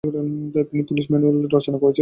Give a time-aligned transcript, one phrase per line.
[0.69, 1.89] তিনি “police manual” রচনা করেছিলেন।